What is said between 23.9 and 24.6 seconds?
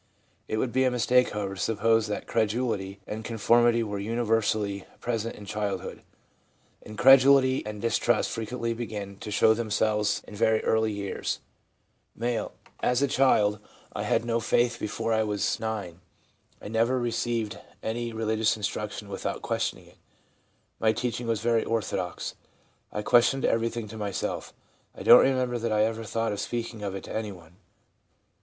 myself;